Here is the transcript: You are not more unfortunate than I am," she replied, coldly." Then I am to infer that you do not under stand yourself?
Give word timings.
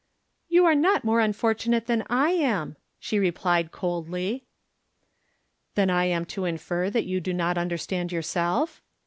You 0.49 0.65
are 0.65 0.73
not 0.73 1.03
more 1.05 1.19
unfortunate 1.19 1.85
than 1.85 2.05
I 2.09 2.31
am," 2.31 2.75
she 2.99 3.19
replied, 3.19 3.71
coldly." 3.71 4.47
Then 5.75 5.91
I 5.91 6.05
am 6.05 6.25
to 6.25 6.45
infer 6.45 6.89
that 6.89 7.05
you 7.05 7.19
do 7.19 7.33
not 7.35 7.55
under 7.55 7.77
stand 7.77 8.11
yourself? 8.11 8.81